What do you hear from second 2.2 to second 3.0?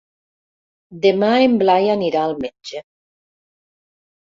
al metge.